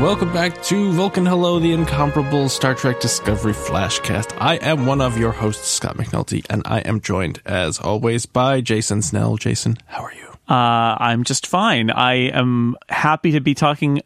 [0.00, 4.36] welcome back to Vulcan Hello, the incomparable Star Trek Discovery Flashcast.
[4.40, 8.60] I am one of your hosts, Scott McNulty, and I am joined, as always, by
[8.60, 9.36] Jason Snell.
[9.36, 10.28] Jason, how are you?
[10.48, 11.90] Uh, I'm just fine.
[11.90, 13.98] I am happy to be talking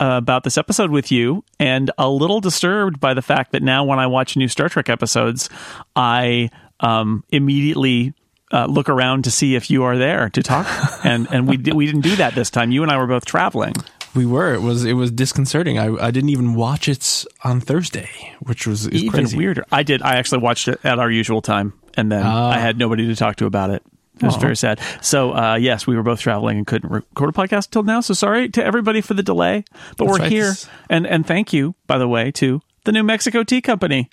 [0.00, 3.84] uh, about this episode with you, and a little disturbed by the fact that now
[3.84, 5.50] when I watch new Star Trek episodes,
[5.96, 8.14] I um, immediately
[8.52, 10.66] uh, look around to see if you are there to talk,
[11.04, 12.70] and and we we didn't do that this time.
[12.70, 13.74] You and I were both traveling.
[14.14, 14.54] We were.
[14.54, 14.84] It was.
[14.84, 15.78] It was disconcerting.
[15.78, 18.08] I, I didn't even watch it on Thursday,
[18.40, 19.36] which was Even crazy.
[19.36, 19.64] weirder.
[19.70, 20.02] I did.
[20.02, 22.50] I actually watched it at our usual time, and then Ah.
[22.50, 23.82] I had nobody to talk to about it.
[24.16, 24.40] It was Aw.
[24.40, 24.80] very sad.
[25.00, 28.00] So, uh, yes, we were both traveling and couldn't record a podcast till now.
[28.00, 29.64] So sorry to everybody for the delay,
[29.96, 30.30] but That's we're right.
[30.32, 30.52] here.
[30.90, 34.10] And and thank you, by the way, to the New Mexico Tea Company.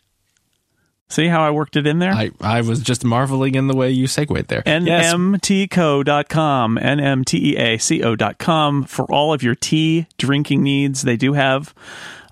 [1.10, 2.12] See how I worked it in there?
[2.12, 4.62] I, I was just marveling in the way you segued there.
[4.66, 11.04] Yes, nmtco.com, nmteaco.com for all of your tea drinking needs.
[11.04, 11.74] They do have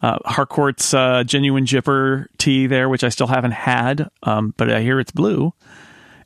[0.02, 4.82] uh, Harcourt's uh, genuine jipper tea there, which I still haven't had, um, but I
[4.82, 5.54] hear it's blue.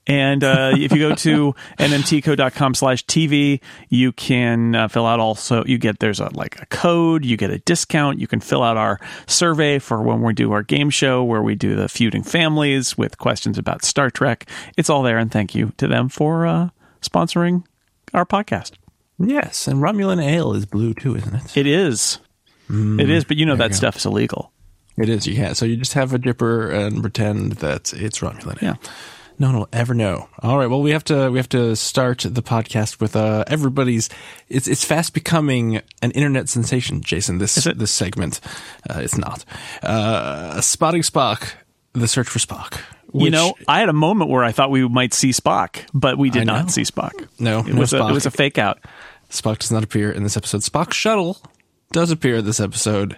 [0.08, 5.64] And uh, if you go to nmtco.com slash TV, you can uh, fill out also,
[5.66, 8.20] you get, there's a, like a code, you get a discount.
[8.20, 11.54] You can fill out our survey for when we do our game show where we
[11.56, 14.50] do the feuding families with questions about Star Trek.
[14.78, 15.18] It's all there.
[15.18, 16.70] And thank you to them for uh,
[17.02, 17.64] sponsoring
[18.14, 18.72] our podcast.
[19.20, 21.58] yes, and Romulan ale is blue too, isn't it?
[21.58, 22.20] It is.
[22.70, 23.76] it is, but you know that you go.
[23.76, 24.52] stuff is illegal.
[24.98, 25.28] It is.
[25.28, 25.56] You can't.
[25.56, 28.62] So you just have a dipper and pretend that it's Romulan.
[28.62, 28.76] Yeah.
[29.40, 30.28] No one will ever know.
[30.44, 30.68] All right.
[30.68, 34.10] Well, we have to we have to start the podcast with uh everybody's.
[34.50, 37.38] It's it's fast becoming an internet sensation, Jason.
[37.38, 38.42] This this segment.
[38.90, 39.46] Uh, it's not.
[39.82, 41.54] Uh, spotting Spock.
[41.94, 42.82] The search for Spock.
[43.14, 46.30] you know, I had a moment where I thought we might see Spock, but we
[46.30, 47.28] did not see Spock.
[47.40, 48.80] No, it no was a, it was a fake out.
[49.30, 50.62] Spock does not appear in this episode.
[50.62, 51.38] Spock shuttle
[51.92, 53.18] does appear in this episode.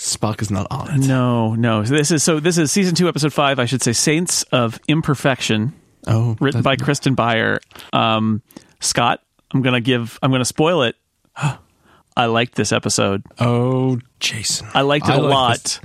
[0.00, 1.06] Spock is not on it.
[1.06, 1.84] No, no.
[1.84, 2.40] So this is so.
[2.40, 3.58] This is season two, episode five.
[3.58, 5.74] I should say, "Saints of Imperfection,"
[6.06, 7.60] Oh, written by Kirsten Beyer.
[7.92, 8.40] Um,
[8.80, 9.20] Scott,
[9.52, 10.18] I'm gonna give.
[10.22, 10.96] I'm gonna spoil it.
[12.16, 13.22] I liked this episode.
[13.38, 14.68] Oh, Jason.
[14.72, 15.62] I liked it a like lot.
[15.64, 15.80] this.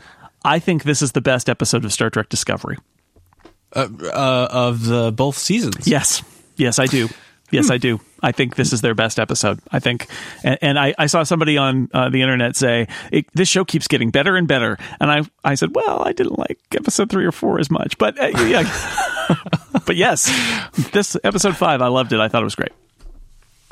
[0.46, 2.78] I think this is the best episode of Star Trek Discovery.
[3.76, 5.90] Uh, uh, of the both seasons.
[5.90, 6.24] Yes,
[6.56, 7.10] yes, I do.
[7.52, 8.00] Yes, I do.
[8.22, 9.60] I think this is their best episode.
[9.72, 10.08] I think,
[10.44, 12.88] and, and I, I saw somebody on uh, the internet say
[13.34, 16.58] this show keeps getting better and better, and I, I said, well, I didn't like
[16.74, 18.64] episode three or four as much, but uh, yeah,
[19.86, 20.26] but yes,
[20.92, 22.20] this episode five, I loved it.
[22.20, 22.72] I thought it was great.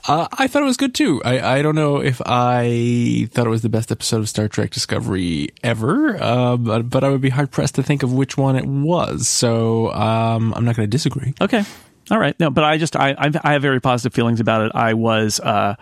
[0.06, 1.22] Uh, I thought it was good too.
[1.24, 4.72] I, I don't know if I thought it was the best episode of Star Trek
[4.72, 8.58] Discovery ever, uh, but, but I would be hard pressed to think of which one
[8.58, 9.30] it was.
[9.30, 11.34] So um, I'm not going to disagree.
[11.40, 11.64] Okay.
[12.12, 12.38] All right.
[12.40, 14.72] No, but I just I I've, I have very positive feelings about it.
[14.76, 15.76] I was uh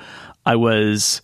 [0.46, 1.22] I was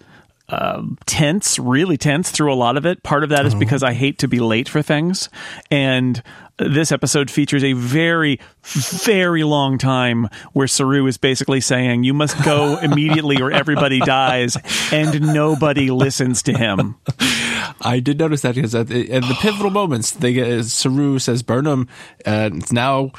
[0.50, 3.04] um, tense, really tense through a lot of it.
[3.04, 5.30] Part of that is because I hate to be late for things,
[5.70, 6.24] and
[6.58, 12.42] this episode features a very, very long time where Saru is basically saying, "You must
[12.44, 14.58] go immediately, or everybody dies,"
[14.92, 16.96] and nobody listens to him.
[17.82, 21.44] I did notice that because at the, at the pivotal moments, they get Saru says,
[21.44, 21.90] "Burnham,
[22.26, 23.12] uh, it's now."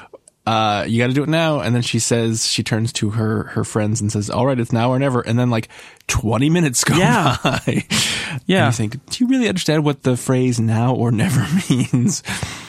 [0.48, 3.44] Uh, you got to do it now, and then she says she turns to her
[3.48, 5.68] her friends and says, "All right, it's now or never." And then like
[6.06, 7.36] twenty minutes go Yeah.
[7.44, 7.84] by.
[8.46, 8.66] Yeah.
[8.66, 12.22] and you think, do you really understand what the phrase "now or never" means?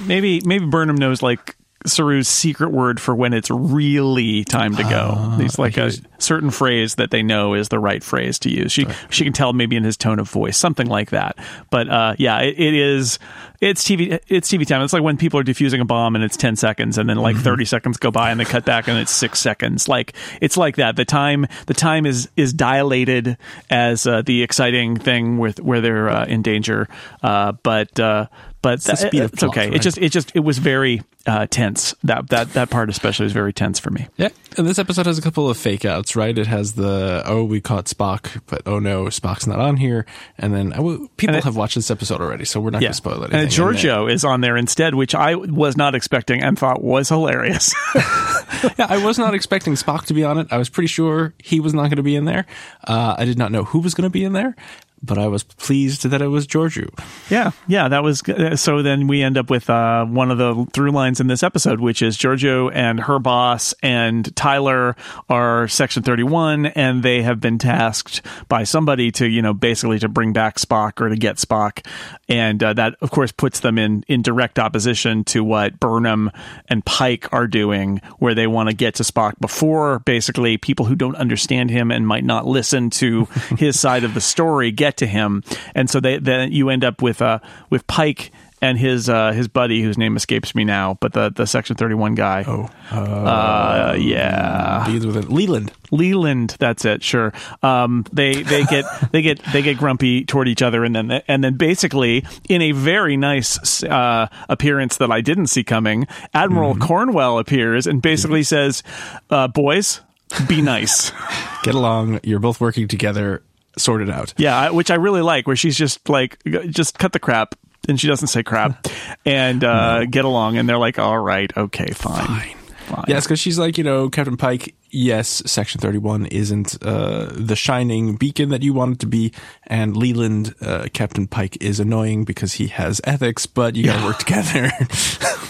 [0.05, 5.35] Maybe maybe Burnham knows like Saru's secret word for when it's really time to go.
[5.37, 8.71] He's like a certain phrase that they know is the right phrase to use.
[8.71, 11.37] She she can tell maybe in his tone of voice, something like that.
[11.69, 13.17] But uh, yeah, it, it is
[13.61, 14.81] it's TV it's TV time.
[14.81, 17.37] It's like when people are defusing a bomb and it's ten seconds, and then like
[17.37, 19.87] thirty seconds go by and they cut back and it's six seconds.
[19.87, 20.97] Like it's like that.
[20.97, 23.37] The time the time is is dilated
[23.69, 26.89] as uh, the exciting thing with where they're uh, in danger.
[27.23, 28.27] Uh, but uh,
[28.61, 29.73] but the speed of it's plot, okay.
[29.73, 31.93] It just it just it was very uh, tense.
[32.03, 34.07] That that that part especially was very tense for me.
[34.17, 36.37] Yeah, and this episode has a couple of fake outs, right?
[36.37, 40.05] It has the oh we caught Spock, but oh no, Spock's not on here,
[40.37, 42.91] and then oh, people And it- have watched this episode already, so we're not going
[42.91, 43.31] to spoil it.
[43.31, 47.73] And Georgiou is on there instead, which I was not expecting and thought was hilarious.
[47.95, 50.47] yeah, I was not expecting Spock to be on it.
[50.51, 52.45] I was pretty sure he was not going to be in there.
[52.85, 54.55] Uh, I did not know who was going to be in there,
[55.01, 56.89] but I was pleased that it was Georgiou.
[57.29, 58.21] yeah, yeah, that was
[58.61, 58.81] so.
[58.81, 62.01] Then we end up with uh, one of the through lines in this episode, which
[62.01, 64.95] is Georgiou and her boss and Tyler
[65.29, 70.09] are Section 31, and they have been tasked by somebody to, you know, basically to
[70.09, 71.85] bring back Spock or to get Spock.
[72.27, 76.31] And uh, that, of course, puts them in, in direct opposition to what Burnham
[76.67, 80.95] and Pike are doing, where they want to get to Spock before basically people who
[80.95, 83.25] don't understand him and might not listen to
[83.57, 85.43] his side of the story get to him.
[85.75, 87.39] And so they, then you end up with, uh,
[87.69, 88.31] with Pike
[88.61, 91.95] and his uh, his buddy whose name escapes me now, but the the Section Thirty
[91.95, 92.43] One guy.
[92.47, 95.29] Oh, uh, yeah, begins with it.
[95.29, 95.71] Leland.
[95.91, 96.55] Leland.
[96.59, 97.03] That's it.
[97.03, 97.33] Sure.
[97.63, 101.43] Um, they they get they get they get grumpy toward each other, and then and
[101.43, 106.83] then basically in a very nice uh, appearance that I didn't see coming, Admiral mm-hmm.
[106.83, 108.83] Cornwell appears and basically says,
[109.29, 110.01] uh, "Boys,
[110.47, 111.11] be nice,
[111.63, 112.19] get along.
[112.23, 113.43] You're both working together."
[113.77, 114.33] sorted out.
[114.35, 116.37] Yeah, which I really like, where she's just like,
[116.69, 117.55] just cut the crap,
[117.87, 118.87] and she doesn't say crap
[119.25, 120.05] and uh, no.
[120.05, 120.57] get along.
[120.57, 122.25] And they're like, all right, okay, fine.
[122.25, 122.57] Fine.
[122.87, 123.05] fine.
[123.07, 128.15] Yes, because she's like, you know, Captain Pike, yes, Section 31 isn't uh, the shining
[128.15, 129.33] beacon that you want it to be.
[129.67, 134.05] And Leland, uh, Captain Pike, is annoying because he has ethics, but you got to
[134.05, 134.71] work together.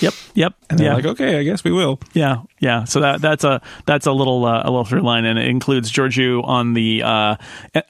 [0.00, 0.14] Yep.
[0.34, 0.54] Yep.
[0.70, 0.94] And they're yeah.
[0.94, 1.98] like, okay, I guess we will.
[2.12, 2.42] Yeah.
[2.58, 2.84] Yeah.
[2.84, 5.90] So that that's a that's a little uh, a little through line, and it includes
[5.90, 7.36] Georgiou on the uh,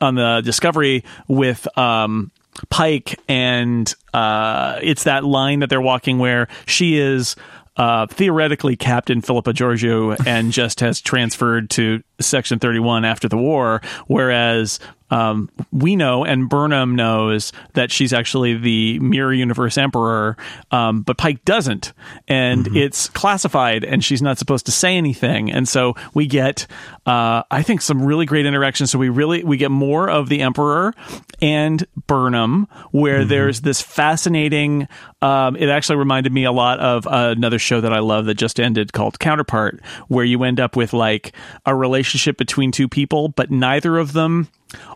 [0.01, 2.31] on the Discovery with um,
[2.71, 7.37] Pike, and uh, it's that line that they're walking where she is
[7.77, 13.83] uh, theoretically Captain Philippa Georgiou and just has transferred to Section 31 after the war,
[14.07, 14.81] whereas
[15.11, 20.37] um, we know and Burnham knows that she's actually the Mirror Universe Emperor,
[20.71, 21.93] um, but Pike doesn't,
[22.27, 22.77] and mm-hmm.
[22.77, 26.67] it's classified, and she's not supposed to say anything, and so we get,
[27.07, 28.91] uh, I think, some really great interactions.
[28.91, 30.95] So we really we get more of the Emperor
[31.41, 33.29] and Burnham, where mm-hmm.
[33.29, 34.89] there's this fascinating.
[35.23, 38.61] Um, it actually reminded me a lot of another show that I love that just
[38.61, 41.33] ended called Counterpart, where you end up with like
[41.65, 44.49] a relationship between two people, but neither of them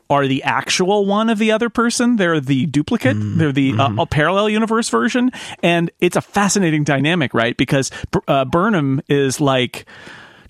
[0.08, 2.16] are the actual one of the other person.
[2.16, 3.16] They're the duplicate.
[3.16, 5.30] Mm, They're the uh, parallel universe version,
[5.62, 7.56] and it's a fascinating dynamic, right?
[7.56, 7.90] Because
[8.26, 9.86] uh, Burnham is like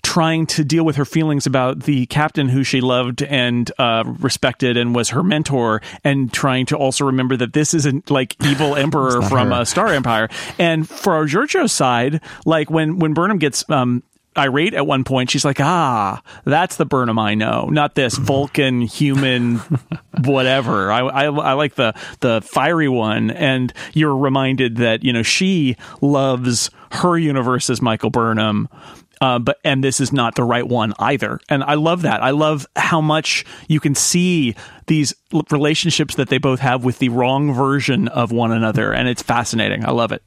[0.03, 4.75] trying to deal with her feelings about the captain who she loved and uh, respected
[4.75, 9.21] and was her mentor, and trying to also remember that this isn't like evil emperor
[9.21, 10.27] from a Star Empire.
[10.57, 14.01] And for our Georgiou side, like when when Burnham gets um,
[14.37, 15.29] irate at one point.
[15.29, 19.57] She's like, "Ah, that's the Burnham I know, not this Vulcan human,
[20.23, 25.23] whatever." I, I, I like the the fiery one, and you're reminded that you know
[25.23, 28.67] she loves her universe as Michael Burnham.
[29.19, 32.23] Uh, but and this is not the right one either, and I love that.
[32.23, 34.55] I love how much you can see
[34.87, 35.13] these
[35.51, 39.85] relationships that they both have with the wrong version of one another, and it's fascinating.
[39.85, 40.23] I love it.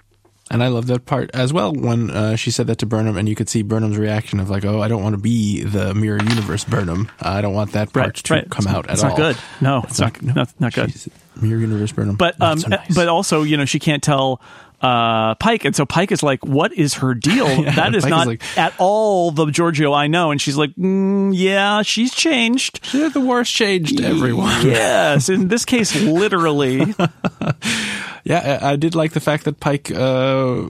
[0.50, 3.26] And I love that part as well when uh, she said that to Burnham, and
[3.26, 6.23] you could see Burnham's reaction of like, "Oh, I don't want to be the mirror
[6.23, 7.11] universe Burnham.
[7.19, 8.50] I don't want that part right, to right.
[8.50, 9.37] come out it's at all." It's not good.
[9.62, 10.94] No, it's, it's not, not, not, not good.
[11.41, 12.94] Mirror universe Burnham, but um, so nice.
[12.94, 14.41] but also, you know, she can't tell
[14.81, 17.49] uh, Pike, and so Pike is like, "What is her deal?
[17.62, 20.56] yeah, that is Pike not is like, at all the Georgiou I know." And she's
[20.56, 22.81] like, mm, "Yeah, she's changed.
[22.85, 26.79] She's the war's changed everyone." yes, in this case, literally.
[28.25, 29.91] yeah, I, I, did like the fact that Pike.
[29.91, 30.69] Uh,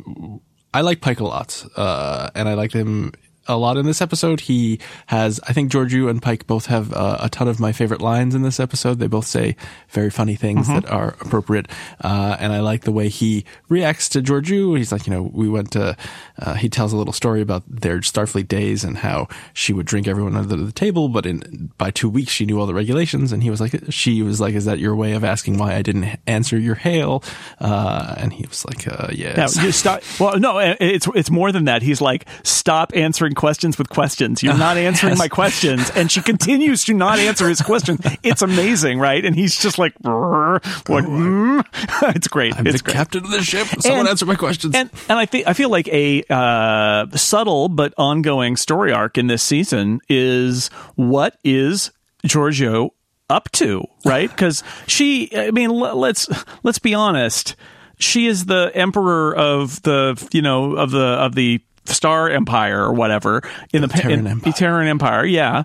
[0.72, 3.12] I like Pike a lot, uh, and I liked him
[3.46, 4.40] a lot in this episode.
[4.40, 8.00] He has, I think Georgiou and Pike both have uh, a ton of my favorite
[8.00, 8.98] lines in this episode.
[8.98, 9.56] They both say
[9.90, 10.80] very funny things mm-hmm.
[10.80, 11.68] that are appropriate.
[12.02, 14.76] Uh, and I like the way he reacts to Georgiou.
[14.76, 15.96] He's like, you know, we went to,
[16.38, 20.08] uh, he tells a little story about their Starfleet days and how she would drink
[20.08, 23.32] everyone under the table, but in, by two weeks she knew all the regulations.
[23.32, 25.82] And he was like, she was like, is that your way of asking why I
[25.82, 27.22] didn't answer your hail?
[27.60, 29.56] Uh, and he was like, uh, yes.
[29.56, 30.02] Now, you stop.
[30.18, 31.82] Well, no, it's, it's more than that.
[31.82, 34.42] He's like, stop answering answering questions with questions.
[34.42, 35.18] You're not answering yes.
[35.18, 35.90] my questions.
[35.90, 38.00] And she continues to not answer his questions.
[38.22, 39.24] It's amazing, right?
[39.24, 40.62] And he's just like, what?
[40.62, 41.64] Mm?
[42.14, 42.56] it's great.
[42.56, 42.94] I'm it's the great.
[42.94, 43.66] captain of the ship.
[43.80, 44.74] Someone and, answer my questions.
[44.74, 49.26] And, and I think, I feel like a uh, subtle but ongoing story arc in
[49.26, 51.90] this season is what is
[52.26, 52.90] Georgiou
[53.28, 54.30] up to, right?
[54.34, 56.28] Because she, I mean, let's
[56.62, 57.56] let's be honest.
[58.00, 62.92] She is the emperor of the, you know, of the of the Star Empire or
[62.92, 64.52] whatever in the, the Terran in, Empire.
[64.52, 65.64] Terran Empire, yeah.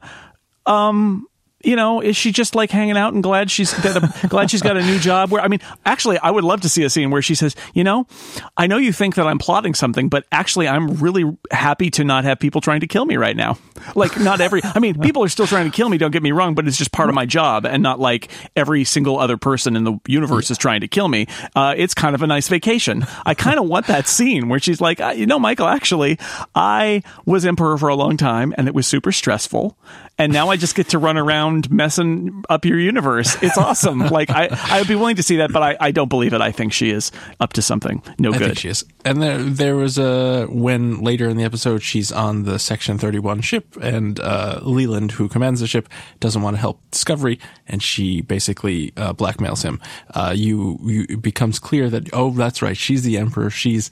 [0.66, 1.28] Um,
[1.62, 3.74] you know, is she just like hanging out and glad she's
[4.30, 5.32] glad she's got a new job?
[5.32, 7.84] Where I mean, actually, I would love to see a scene where she says, "You
[7.84, 8.08] know,
[8.56, 12.24] I know you think that I'm plotting something, but actually, I'm really happy to not
[12.24, 13.58] have people trying to kill me right now.
[13.96, 14.62] Like, not every.
[14.64, 15.98] I mean, people are still trying to kill me.
[15.98, 18.86] Don't get me wrong, but it's just part of my job, and not like every
[18.86, 21.28] single other person in the universe is trying to kill me.
[21.56, 23.06] Uh, it's kind of a nice vacation.
[23.26, 26.20] I kind of want that scene where she's like, uh, you know, Michael, actually,
[26.56, 29.78] I was emperor for a long time, and it was super stressful
[30.20, 33.36] and now I just get to run around messing up your universe.
[33.42, 34.00] It's awesome.
[34.10, 36.42] like I, I would be willing to see that, but I, I don't believe it.
[36.42, 38.46] I think she is up to something no I good.
[38.46, 38.86] think she is.
[39.06, 43.20] And there, there was a when later in the episode she's on the Section Thirty
[43.20, 45.90] One ship, and uh, Leland, who commands the ship,
[46.20, 49.80] doesn't want to help Discovery, and she basically uh, blackmails him.
[50.14, 53.50] Uh, you, you it becomes clear that oh, that's right, she's the Emperor.
[53.50, 53.90] She's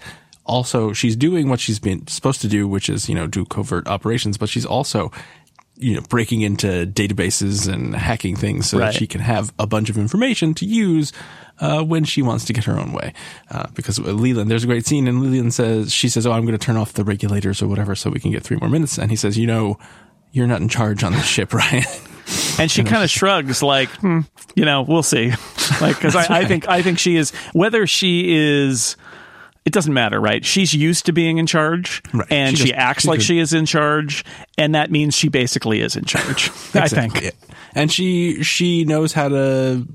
[0.47, 3.87] also she's doing what she's been supposed to do, which is you know do covert
[3.87, 5.11] operations, but she's also
[5.77, 8.85] you know breaking into databases and hacking things so Right.
[8.91, 11.13] that she can have a bunch of information to use
[11.59, 13.13] uh, when she wants to get her own way.
[13.51, 16.57] Uh, because Leland, there's a great scene, and Leland says she says, "Oh, I'm going
[16.57, 19.09] to turn off the regulators or whatever, so we can get three more minutes." And
[19.11, 19.77] he says, "You know,
[20.31, 21.85] you're not in charge on the ship, right?"
[22.59, 24.19] and she kind of shrugs like hmm,
[24.55, 25.29] you know we'll see
[25.81, 28.97] like because I, I think i think she is whether she is
[29.67, 32.31] it doesn't matter right she's used to being in charge Right.
[32.31, 33.25] and She she, acts she's like good.
[33.25, 34.23] she is in charge
[34.57, 37.31] and that means she basically is in charge i think Exactly.
[37.75, 39.85] And she she knows how to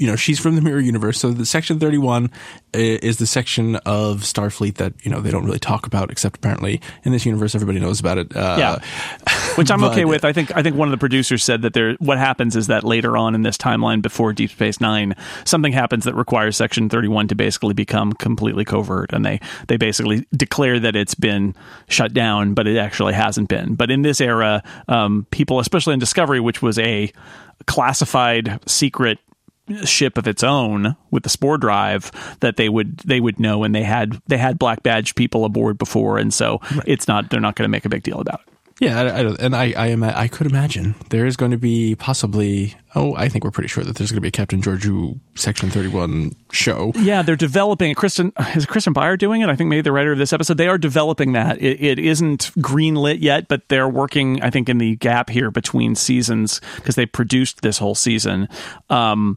[0.00, 1.20] you know, she's from the mirror universe.
[1.20, 2.30] So the section 31
[2.72, 6.80] is the section of Starfleet that, you know, they don't really talk about except apparently
[7.04, 8.34] in this universe everybody knows about it.
[8.34, 8.78] Uh, yeah
[9.56, 11.74] which i'm but- okay with i think i think one of the producers said that
[11.74, 15.14] there what happens is that later on in this timeline before deep space nine
[15.44, 20.26] something happens that requires section 31 to basically become completely covert and they they basically
[20.34, 21.54] declare that it's been
[21.88, 26.00] shut down but it actually hasn't been but in this era um, people especially in
[26.00, 27.12] discovery which was a
[27.66, 29.18] classified secret
[29.84, 32.10] ship of its own with the spore drive
[32.40, 35.78] that they would they would know and they had they had black badge people aboard
[35.78, 38.49] before and so it's not they're not going to make a big deal about it
[38.80, 41.94] Yeah, I, I and I, I am, I could imagine there is going to be
[41.96, 42.74] possibly.
[42.94, 45.68] Oh, I think we're pretty sure that there's going to be a Captain Georgiou Section
[45.68, 46.92] Thirty One show.
[46.96, 47.94] Yeah, they're developing.
[47.94, 49.50] Kirsten is Kirsten Beyer doing it.
[49.50, 50.56] I think maybe the writer of this episode.
[50.56, 51.60] They are developing that.
[51.60, 54.42] It, it isn't greenlit yet, but they're working.
[54.42, 58.48] I think in the gap here between seasons because they produced this whole season.
[58.88, 59.36] Um,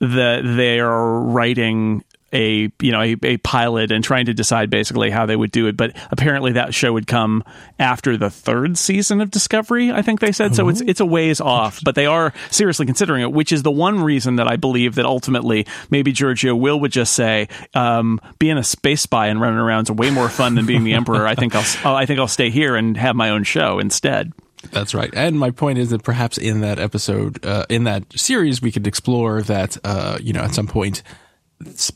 [0.00, 5.10] that they are writing a you know a, a pilot and trying to decide basically
[5.10, 5.76] how they would do it.
[5.76, 7.44] But apparently that show would come
[7.78, 10.54] after the third season of discovery i think they said.
[10.54, 13.70] So it's it's a ways off but they are seriously considering it which is the
[13.70, 18.58] one reason that i believe that ultimately maybe georgiou will would just say um, being
[18.58, 21.26] a space spy and running around is way more fun than being the emperor.
[21.26, 24.32] I think i'll oh, i think i'll stay here and have my own show instead.
[24.72, 25.10] That's right.
[25.14, 28.86] And my point is that perhaps in that episode, uh, in that series, we could
[28.86, 31.02] explore that, uh, you know, at some point,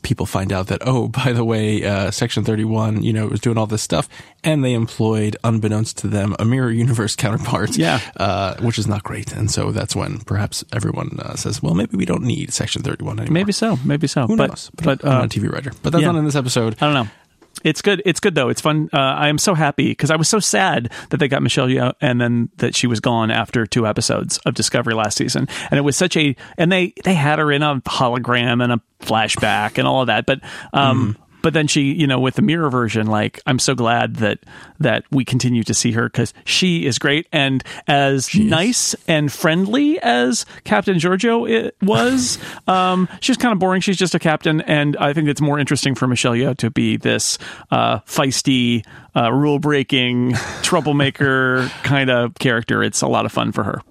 [0.01, 3.57] people find out that, oh, by the way, uh, Section 31, you know, was doing
[3.57, 4.07] all this stuff,
[4.43, 7.77] and they employed, unbeknownst to them, a mirror universe counterpart.
[7.77, 7.99] Yeah.
[8.17, 9.33] Uh, which is not great.
[9.33, 13.19] And so that's when perhaps everyone uh, says, well, maybe we don't need Section 31
[13.19, 13.33] anymore.
[13.33, 14.71] maybe so maybe so Who but knows?
[14.75, 15.71] but I'm uh, not a TV writer.
[15.81, 16.11] But that's yeah.
[16.11, 16.75] not in this episode.
[16.81, 17.11] I don't know.
[17.65, 18.01] It's good.
[18.05, 18.49] It's good though.
[18.49, 18.89] It's fun.
[18.93, 21.93] Uh, I am so happy because I was so sad that they got Michelle Yeoh
[21.99, 25.47] and then that she was gone after two episodes of Discovery last season.
[25.71, 28.81] And it was such a and they they had her in a hologram and a
[28.99, 30.27] flashback and all of that.
[30.27, 30.41] But
[30.73, 34.39] um, but then she, you know, with the mirror version, like I'm so glad that
[34.79, 39.99] that we continue to see her because she is great and as nice and friendly
[39.99, 42.39] as Captain Georgiou i- was.
[42.67, 43.79] um, she's kind of boring.
[43.81, 46.97] She's just a captain, and I think it's more interesting for Michelle Yeoh to be
[46.97, 47.37] this
[47.69, 48.83] uh, feisty,
[49.15, 50.33] uh, rule breaking,
[50.63, 52.81] troublemaker kind of character.
[52.81, 53.81] It's a lot of fun for her.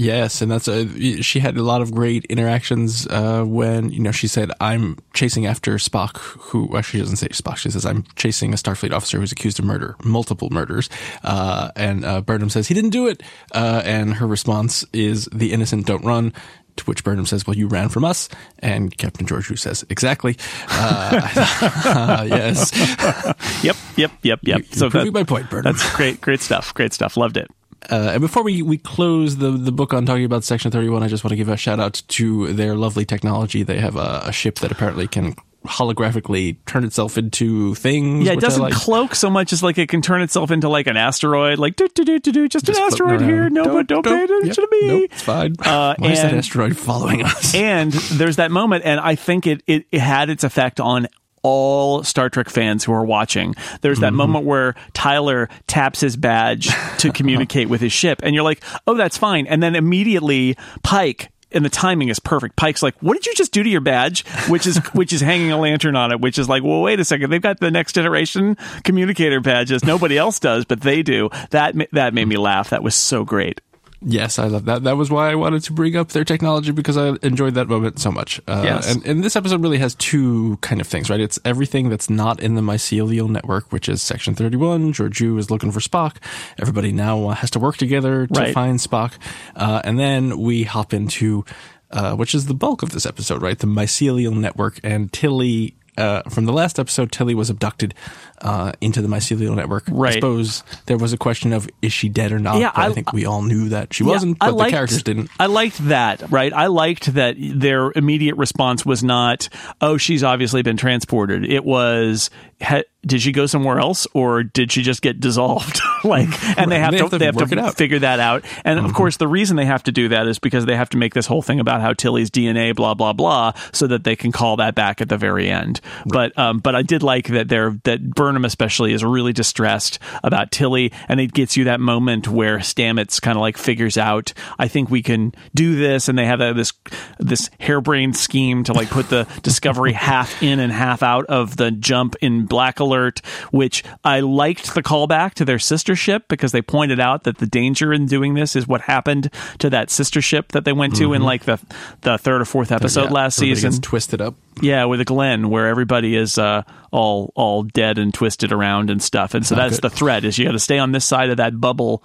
[0.00, 4.12] Yes, and that's a, she had a lot of great interactions uh, when you know
[4.12, 7.58] she said, "I'm chasing after Spock." Who well, she doesn't say Spock.
[7.58, 10.88] She says, "I'm chasing a Starfleet officer who's accused of murder, multiple murders."
[11.22, 15.52] Uh, and uh, Burnham says, "He didn't do it," uh, and her response is, "The
[15.52, 16.32] innocent don't run."
[16.76, 18.30] To which Burnham says, "Well, you ran from us,"
[18.60, 20.38] and Captain Georgiou says, "Exactly."
[20.70, 22.72] Uh, yes,
[23.62, 24.62] Yep, yep, yep, yep.
[24.70, 25.74] You're proving that- my point, Burnham.
[25.74, 26.72] That's great, great stuff.
[26.72, 27.18] Great stuff.
[27.18, 27.50] Loved it.
[27.88, 31.08] Uh, and before we, we close the, the book on talking about Section 31, I
[31.08, 33.62] just want to give a shout out to their lovely technology.
[33.62, 35.34] They have a, a ship that apparently can
[35.64, 38.26] holographically turn itself into things.
[38.26, 38.72] Yeah, it doesn't like.
[38.72, 41.86] cloak so much as like it can turn itself into like an asteroid, like do
[41.94, 43.50] do do do do, just, Just an asteroid here.
[43.50, 44.88] No, but don't pay attention yep, to me.
[44.88, 45.54] Nope, it's fine.
[45.58, 47.54] Uh, Why is that and- asteroid following us?
[47.54, 51.08] and there's that moment, and I think it, it, it had its effect on
[51.42, 53.54] all Star Trek fans who are watching.
[53.80, 54.16] There's that Mm-hmm.
[54.16, 56.68] moment where Tyler taps his badge
[56.98, 61.30] to communicate with his ship, and you're like, "Oh, that's fine." And then immediately Pike
[61.52, 62.56] and the timing is perfect.
[62.56, 65.50] Pike's like, "What did you just do to your badge?" Which is which is hanging
[65.50, 66.20] a lantern on it.
[66.20, 67.30] Which is like, "Well, wait a second.
[67.30, 69.84] They've got the next generation communicator badges.
[69.84, 72.70] Nobody else does, but they do." That that made me laugh.
[72.70, 73.60] That was so great.
[74.02, 74.84] Yes, I love that.
[74.84, 77.98] That was why I wanted to bring up their technology because I enjoyed that moment
[77.98, 78.40] so much.
[78.48, 78.90] Uh, Yes.
[78.94, 81.20] and, and this episode really has two kind of things, right?
[81.20, 84.94] It's everything that's not in the mycelial network, which is Section 31.
[84.94, 86.16] George Georgiou is looking for Spock.
[86.58, 88.54] Everybody now has to work together to Right.
[88.54, 89.12] find Spock.
[89.54, 91.44] Uh, and then we hop into,
[91.90, 93.58] uh, which is the bulk of this episode, right?
[93.58, 95.74] The mycelial network and Tilly.
[95.98, 97.92] Uh, from the last episode, Tilly was abducted
[98.40, 99.84] uh, into the mycelial network.
[99.88, 100.10] Right.
[100.10, 102.58] I suppose there was a question of is she dead or not?
[102.58, 105.02] Yeah, but I, I- think we all knew that she Yeah, wasn't, but the characters
[105.02, 105.30] didn't.
[105.38, 106.52] I liked that, right?
[106.52, 109.48] I liked that their immediate response was not,
[109.80, 112.30] "Oh, she's obviously been transported." It was,
[112.62, 116.28] ha- "Did she go somewhere else, or did she just get dissolved?" like,
[116.58, 117.44] and they have They to have to they have to.
[117.46, 117.68] Mm-hmm.
[117.70, 118.44] figure that out.
[118.64, 120.96] And of course, the reason they have to do that is because they have to
[120.96, 124.32] make this whole thing about how Tilly's DNA, blah blah blah, so that they can
[124.32, 125.80] call that back at the very end.
[126.06, 130.52] But um, but I did like that they're that Burnham especially is really distressed about
[130.52, 134.68] Tilly, and it gets you that moment where Stamets kind of like figures out, I
[134.68, 136.72] think we can do this, and they have uh, this
[137.18, 141.72] this harebrained scheme to like put the Discovery half in and half out of the
[141.72, 143.18] jump in Black Alert,
[143.50, 147.46] which I liked the callback to their sister ship because they pointed out that the
[147.46, 151.14] danger in doing this is what happened to that sister ship that they went to
[151.14, 151.58] in like the
[152.02, 153.14] the third or fourth episode Mm-hmm.
[153.14, 153.70] Yeah, last season.
[153.70, 154.34] gets twisted up.
[154.60, 159.02] Yeah, with a Glenn, where everybody is uh, all all dead and twisted around and
[159.02, 159.90] stuff, and so Not that's good.
[159.90, 162.02] the threat: is you got to stay on this side of that bubble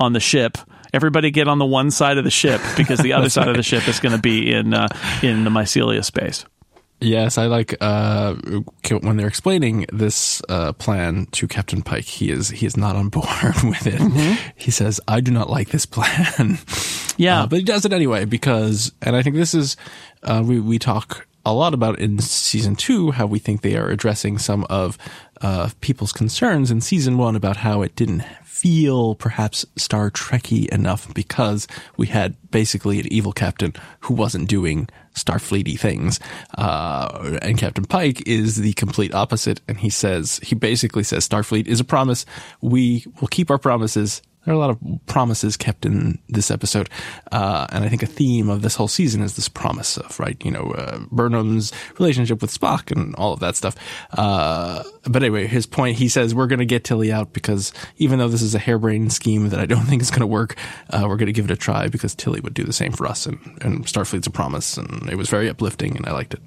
[0.00, 0.58] on the ship.
[0.92, 3.62] Everybody get on the one side of the ship because the other side of the
[3.62, 4.88] ship is going to be in uh,
[5.22, 6.44] in the mycelia space.
[7.00, 8.34] Yes, I like uh,
[9.02, 12.04] when they're explaining this uh, plan to Captain Pike.
[12.04, 13.26] He is he is not on board
[13.64, 14.00] with it.
[14.00, 14.48] Mm-hmm.
[14.56, 16.58] He says, "I do not like this plan."
[17.16, 17.42] Yeah.
[17.42, 19.76] Uh, but he does it anyway because, and I think this is
[20.22, 23.88] uh, we we talk a lot about in season two how we think they are
[23.88, 24.98] addressing some of
[25.40, 31.12] uh, people's concerns in season one about how it didn't feel perhaps Star Trekky enough
[31.12, 36.18] because we had basically an evil captain who wasn't doing Starfleety things.
[36.56, 39.60] Uh, and Captain Pike is the complete opposite.
[39.68, 42.24] And he says, he basically says Starfleet is a promise.
[42.62, 44.22] We will keep our promises.
[44.44, 46.90] There are a lot of promises kept in this episode.
[47.32, 50.36] Uh, and I think a theme of this whole season is this promise of, right,
[50.44, 53.74] you know, uh, Burnham's relationship with Spock and all of that stuff.
[54.12, 58.18] Uh, but anyway, his point, he says, we're going to get Tilly out because even
[58.18, 60.56] though this is a harebrained scheme that I don't think is going to work,
[60.90, 63.06] uh, we're going to give it a try because Tilly would do the same for
[63.06, 63.24] us.
[63.26, 64.76] And, and Starfleet's a promise.
[64.76, 66.40] And it was very uplifting and I liked it.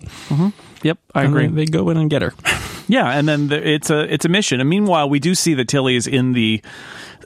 [0.84, 1.48] Yep, I And agree.
[1.48, 2.34] they, they go in and get her.
[2.90, 4.62] Yeah, and then the, it's a it's a mission.
[4.62, 6.62] And meanwhile, we do see that Tilly is in the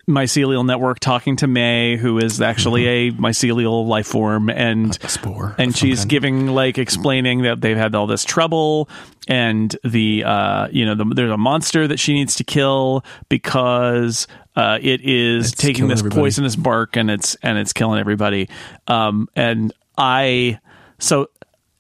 [0.07, 5.55] mycelial network talking to May, who is actually a mycelial life form, and A spore.
[5.57, 6.09] and she's kind.
[6.09, 8.89] giving like explaining that they've had all this trouble
[9.27, 14.27] and the uh you know the, there's a monster that she needs to kill because
[14.55, 16.21] uh it is It's taking this everybody.
[16.21, 18.49] poisonous bark and it's and it's killing everybody
[18.87, 20.59] um and i
[20.99, 21.29] so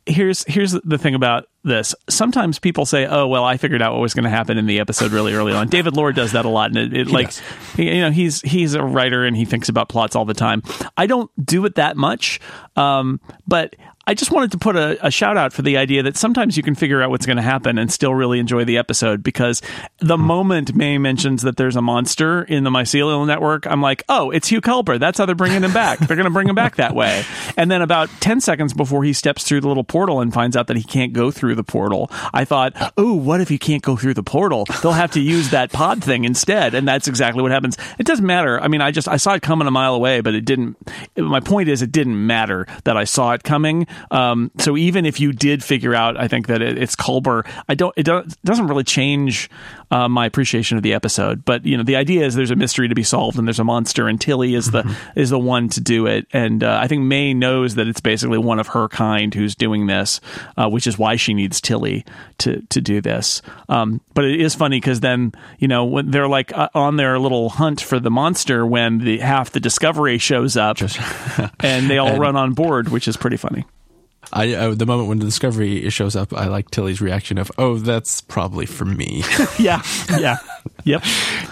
[0.05, 1.93] here's here's the thing about this.
[2.09, 4.79] Sometimes people say, "Oh, well, I figured out what was going to happen in the
[4.79, 7.31] episode really early on." David Loehr does that a lot, and it, it like
[7.75, 10.63] he- you know he's he's a writer and he thinks about plots all the time.
[10.97, 12.39] I don't do it that much,
[12.75, 13.75] um, but
[14.11, 16.63] I just wanted to put a, a shout out for the idea that sometimes you
[16.63, 19.61] can figure out what's going to happen and still really enjoy the episode because
[19.99, 20.23] the hmm.
[20.23, 24.49] moment May mentions that there's a monster in the mycelial network, I'm like, oh, it's
[24.49, 24.99] Hugh Culber.
[24.99, 25.99] That's how they're bringing him back.
[25.99, 27.23] they're going to bring him back that way.
[27.57, 30.67] And then about 10 seconds before he steps through the little portal and finds out
[30.67, 33.95] that he can't go through the portal, I thought, oh, what if he can't go
[33.95, 34.65] through the portal?
[34.81, 36.73] They'll have to use that pod thing instead.
[36.73, 37.77] And that's exactly what happens.
[37.99, 38.59] It doesn't matter.
[38.59, 40.77] I mean, I just, I saw it coming a mile away, but it didn't,
[41.17, 43.85] my point is, it didn't matter that I saw it coming.
[44.09, 47.75] Um, so even if you did figure out, I think that it, it's Culber, I
[47.75, 49.49] don't, it don't, doesn't really change
[49.91, 51.45] uh, my appreciation of the episode.
[51.45, 53.63] But, you know, the idea is there's a mystery to be solved and there's a
[53.63, 56.27] monster and Tilly is the, is the one to do it.
[56.33, 59.87] And uh, I think May knows that it's basically one of her kind who's doing
[59.87, 60.21] this,
[60.57, 62.05] uh, which is why she needs Tilly
[62.39, 63.41] to, to do this.
[63.69, 67.19] Um, but it is funny because then, you know, when they're like uh, on their
[67.19, 70.77] little hunt for the monster when the half the discovery shows up
[71.59, 73.65] and they all run on board, which is pretty funny.
[74.33, 77.77] I uh, the moment when the discovery shows up, I like Tilly's reaction of, "Oh,
[77.77, 79.23] that's probably for me."
[79.59, 79.83] Yeah.
[80.17, 80.37] Yeah.
[80.85, 81.03] yep.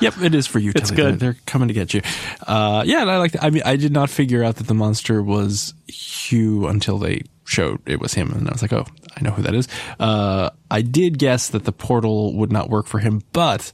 [0.02, 0.72] yep, it is for you.
[0.76, 0.96] It's Tilly.
[0.96, 1.20] good.
[1.20, 2.02] They're, they're coming to get you.
[2.48, 3.36] Uh, yeah, and I like.
[3.42, 7.82] I mean, I did not figure out that the monster was Hugh until they showed
[7.88, 9.68] it was him, and I was like, oh, I know who that is.
[10.00, 13.72] Uh, I did guess that the portal would not work for him, but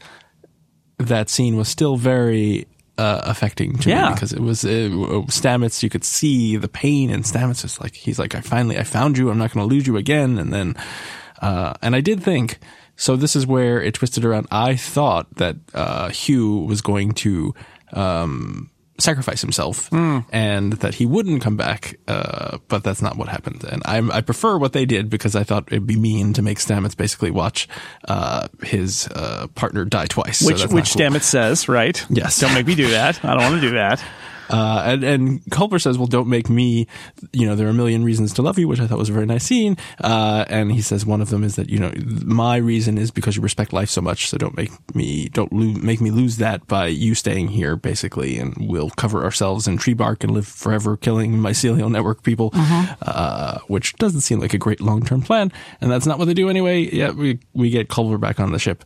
[0.98, 4.10] that scene was still very uh, affecting to Yeah.
[4.10, 4.90] me because it was uh,
[5.28, 5.84] Stamets.
[5.84, 7.64] You could see the pain in Stamets.
[7.66, 9.30] Is like he's like, I finally I found you.
[9.30, 10.38] I'm not going to lose you again.
[10.38, 10.76] And then,
[11.42, 12.60] uh, and I did think.
[12.98, 14.48] So this is where it twisted around.
[14.52, 17.54] I thought that uh, Hugh was going to
[17.92, 23.64] um, sacrifice himself and that he wouldn't come back, uh, but that's not what happened.
[23.64, 26.60] And I'm, I prefer what they did because I thought it'd be mean to make
[26.60, 27.68] Stamets basically watch
[28.08, 30.42] uh, his uh, partner die twice.
[30.42, 31.02] Which not which cool.
[31.02, 32.06] Stamets says, right?
[32.10, 32.40] Yes.
[32.40, 33.24] Don't make me do that.
[33.24, 34.04] I don't want to do that.
[34.50, 36.88] Uh, and, and Culber says, well, don't make me,
[37.34, 39.14] you know, there are a million reasons to love you, which I thought was a
[39.14, 39.78] very nice scene.
[40.04, 41.92] Uh, and he says one of them is that, you know,
[42.26, 44.30] my reason is because you respect life so much.
[44.30, 48.38] So don't make me, don't lo- make me lose that by you staying here, basically.
[48.38, 53.60] And we'll cover ourselves in tree bark and live forever killing mycelial network people, uh,
[53.68, 55.52] which doesn't seem like a great long-term plan.
[55.82, 56.82] And that's not what they do anyway.
[56.82, 58.84] Yeah, we, we get Culber back on the ship.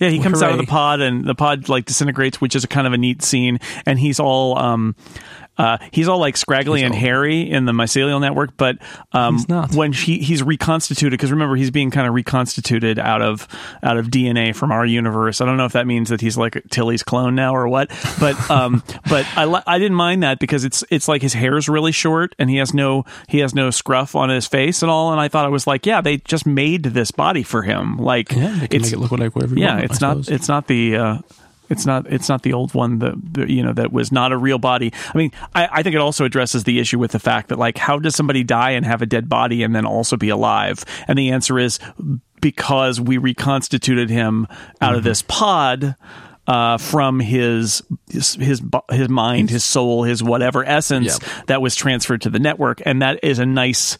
[0.00, 2.68] Yeah, he comes out of the pod and the pod like disintegrates, which is a
[2.68, 3.60] kind of a neat scene.
[3.86, 4.96] And he's all um,
[5.58, 8.78] uh, he's all like scraggly and all- hairy in the mycelial network, but
[9.12, 9.74] um, He's not.
[9.74, 13.46] when he he's reconstituted because remember he's being kind of reconstituted out of
[13.82, 15.40] out of DNA from our universe.
[15.40, 17.88] I don't know if that means that he's like Tilly's clone now or what,
[18.18, 21.68] but um, but I li- I didn't mind that because it's it's like his hair's
[21.68, 25.12] really short and he has no he has no scruff on his face and all.
[25.12, 27.96] And I thought I was like, yeah, they just made this body for him.
[27.96, 30.06] Like Yeah, they can it's make it look like whatever you yeah, want, it's I
[30.08, 30.28] not suppose.
[30.34, 31.18] it's not the uh,
[31.74, 34.36] it's not it's not the old one that the, you know that was not a
[34.38, 34.92] real body.
[35.14, 37.76] I mean, I, I think it also addresses the issue with the fact that like
[37.78, 40.84] how does somebody die and have a dead body and then also be alive?
[41.08, 41.78] And the answer is
[42.40, 44.46] because we reconstituted him
[44.80, 44.98] out Mm-hmm.
[44.98, 45.96] of this pod.
[46.46, 48.60] Uh, from his his his
[48.90, 51.46] his mind, his soul, his whatever essence Yep.
[51.46, 53.96] that was transferred to the network, and that is a nice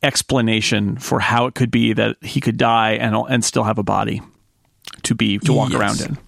[0.00, 3.82] explanation for how it could be that he could die and and still have a
[3.82, 4.22] body
[5.02, 5.80] to be to walk Yes.
[5.80, 6.18] around in.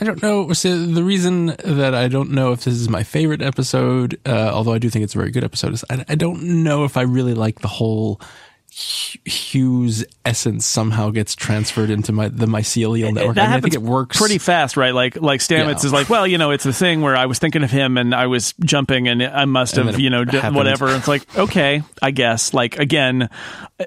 [0.00, 0.52] I don't know.
[0.52, 4.72] So the reason that I don't know if this is my favorite episode, uh, although
[4.72, 7.02] I do think it's a very good episode, is I, I don't know if I
[7.02, 8.20] really like the whole
[8.70, 13.34] Hu- Hugh's essence somehow gets transferred into my the mycelial network.
[13.36, 14.94] That I, mean, I think it works pretty fast, right?
[14.94, 15.86] Like like Stamets Yeah.
[15.86, 18.14] is like, well, you know, it's the thing where I was thinking of him and
[18.14, 20.94] I was jumping and I must And have, you know, d- whatever.
[20.94, 22.54] It's like, okay, I guess.
[22.54, 23.30] Like again,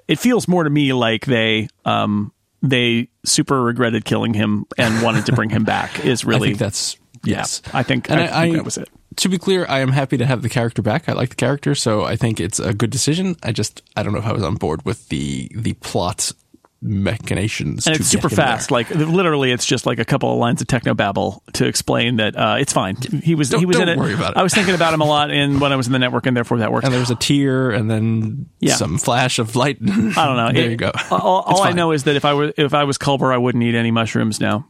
[0.09, 5.25] it feels more to me like they um they super regretted killing him and wanted
[5.27, 6.05] to bring him back.
[6.05, 7.61] Is I really think that's yes.
[7.73, 8.89] I think, And I, think that was it.
[9.17, 11.09] To be clear, I am happy to have the character back.
[11.09, 13.35] I like the character, so I think it's a good decision.
[13.43, 16.31] I just I don't know if I was on board with the the plot
[16.81, 17.85] machinations.
[17.87, 18.45] And to it's super get him there.
[18.57, 18.71] fast.
[18.71, 22.35] Like literally, it's just like a couple of lines of techno babble to explain that
[22.35, 22.97] uh, it's fine.
[23.23, 23.99] He was Don't- he was in don't it.
[23.99, 24.37] worry about it.
[24.37, 26.35] I was thinking about him a lot in when I was in the network, and
[26.35, 26.85] therefore that worked.
[26.85, 28.75] and there was a tear and then Yeah.
[28.75, 29.77] some flash of light.
[29.81, 30.51] I don't know.
[30.53, 30.91] there It- you go.
[31.11, 33.63] All, all I know is that if I were if I was Culber, I wouldn't
[33.63, 34.67] eat any mushrooms now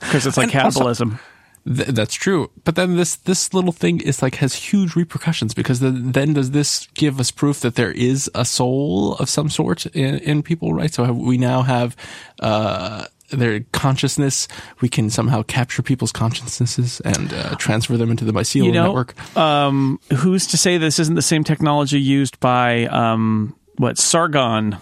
[0.00, 1.18] because it's like And also- cannibalism.
[1.68, 2.50] Th- that's true.
[2.64, 6.52] But then this this little thing is like has huge repercussions because then, then does
[6.52, 10.72] this give us proof that there is a soul of some sort in, in people,
[10.72, 10.92] right?
[10.92, 11.94] So have, we now have
[12.40, 14.48] uh, their consciousness.
[14.80, 18.86] We can somehow capture people's consciousnesses and uh, transfer them into the mycelial you know,
[18.86, 19.36] network.
[19.36, 24.78] um, who's to say this isn't the same technology used by um, what Sargon?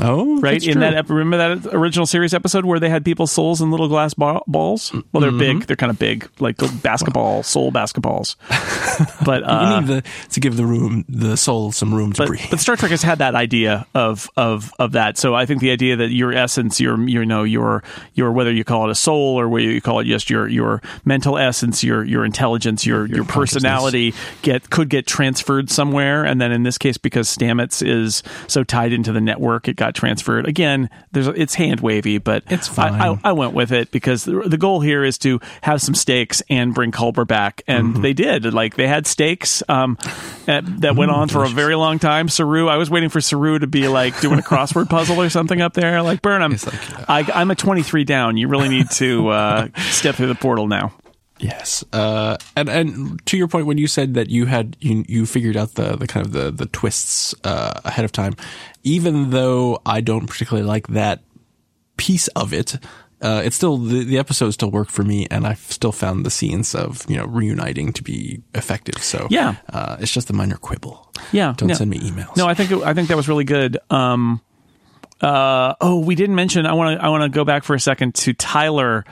[0.00, 0.80] Oh, Right in true.
[0.80, 4.14] that ep- remember that original series episode where they had people's souls in little glass
[4.14, 4.92] ba- balls.
[5.12, 5.58] Well, they're Mm-hmm.
[5.58, 5.66] big.
[5.66, 8.36] They're kind of big, like basketball soul basketballs.
[9.26, 12.28] But you uh, need the, to give the room, the soul, some room to but,
[12.28, 12.46] breathe.
[12.50, 15.18] but Star Trek has had that idea of of of that.
[15.18, 17.82] So I think the idea that your essence, your you know your
[18.14, 20.80] your whether you call it a soul or whether you call it just your your
[21.04, 26.52] mental essence, your your intelligence, your your, personality get could get transferred somewhere, and then
[26.52, 30.46] in this case, because Stamets is so tied into the network, it got transferred.
[30.46, 33.20] Again, there's it's hand wavy, but It's I, I, fine.
[33.24, 36.74] I went with it because the, the goal here is to have some stakes and
[36.74, 38.02] bring Culber back, and Mm-hmm.
[38.02, 38.52] they did.
[38.54, 39.96] Like they had stakes um,
[40.46, 42.28] that, that went on for a very long time.
[42.28, 45.60] Saru, I was waiting for Saru to be like doing a crossword puzzle or something
[45.60, 46.02] up there.
[46.02, 48.36] Like Burnham, like, I, I'm a 23 down.
[48.36, 50.92] You really need to uh, step through the portal now.
[51.38, 55.26] Yes, uh, and and to your point, when you said that you had you you
[55.26, 58.34] figured out the the kind of the the twists uh, ahead of time,
[58.84, 61.22] even though I don't particularly like that
[61.98, 62.76] piece of it,
[63.20, 66.30] uh, it's still the the episode still worked for me, and I still found the
[66.30, 69.02] scenes of you know reuniting to be effective.
[69.02, 69.56] So Yeah.
[69.70, 71.12] uh, it's just a minor quibble.
[71.32, 71.74] Yeah, don't no.
[71.74, 72.34] send me emails.
[72.38, 73.76] No, I think it, I think that was really good.
[73.90, 74.40] Um,
[75.20, 76.66] uh, oh, we didn't mention.
[76.66, 79.04] I want to I want to go back for a second to Tyler.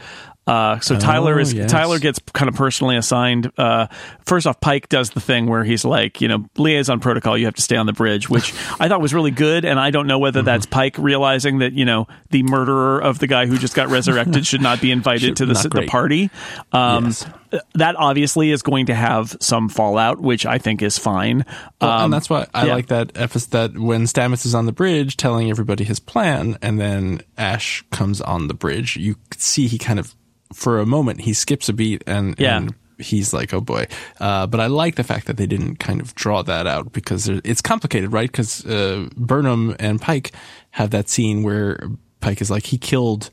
[0.46, 1.70] Uh, so Tyler is yes.
[1.70, 3.50] Tyler gets kind of personally assigned.
[3.57, 3.87] Uh,
[4.26, 7.38] first off, Pike does the thing where he's like, you know, liaison protocol.
[7.38, 9.64] You have to stay on the bridge, which I thought was really good.
[9.64, 13.26] And I don't know whether that's Pike realizing that you know the murderer of the
[13.26, 16.30] guy who just got resurrected should not be invited to the, the party.
[16.72, 17.26] Um, Yes.
[17.74, 21.44] That obviously is going to have some fallout, which I think is fine.
[21.80, 22.74] Well, Um, and that's why I yeah.
[22.74, 26.80] like that episode that when Stamets is on the bridge telling everybody his plan, and
[26.80, 30.16] then Ash comes on the bridge, you see he kind of,
[30.55, 32.57] for a moment, he skips a beat and, Yeah.
[32.59, 33.87] and he's like, oh boy.
[34.21, 37.29] Uh, but I like the fact that they didn't kind of draw that out because
[37.29, 38.31] it's complicated, right?
[38.31, 40.33] Because uh, Burnham and Pike
[40.71, 41.79] have that scene where
[42.21, 43.31] Pike is like, he killed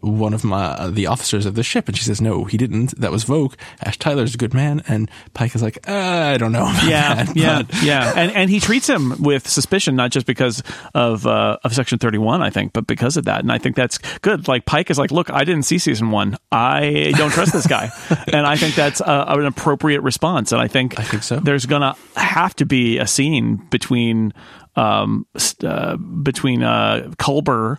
[0.00, 2.98] one of my uh, the officers of the ship and she says no he didn't.
[2.98, 3.54] That was Voq.
[3.82, 4.82] Ash Tyler's a good man.
[4.88, 8.60] And Pike is like uh, I don't know yeah, that, yeah, yeah, and and he
[8.60, 10.62] treats him with suspicion, not just because
[10.94, 13.76] of uh, of Section Thirty One, I think, but because of that, and I think
[13.76, 14.48] that's good.
[14.48, 17.90] Like Pike is like, look, I didn't see season one, I don't trust this guy,
[18.32, 21.40] and I think that's uh an appropriate response, and I think I think so.
[21.40, 24.32] There's gonna have to be a scene between
[24.76, 25.26] um
[25.64, 27.78] uh, between uh Culber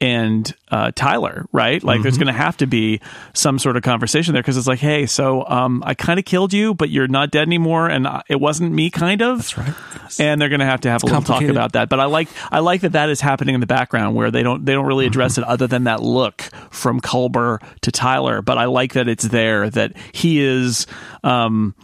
[0.00, 1.82] and uh, Tyler, right?
[1.82, 2.02] Like, Mm-hmm.
[2.04, 3.00] there's going to have to be
[3.34, 6.52] some sort of conversation there because it's like, hey, so um, I kind of killed
[6.54, 9.38] you, but you're not dead anymore, and I, it wasn't me, kind of.
[9.38, 9.74] That's right.
[10.18, 11.88] And they're going to have to have a little talk about that.
[11.88, 14.64] But I like, I like that that is happening in the background where they don't,
[14.64, 15.42] they don't really address Mm-hmm.
[15.42, 18.40] it other than that look from Culber to Tyler.
[18.42, 20.86] But I like that it's there that he is.
[21.22, 21.74] Um,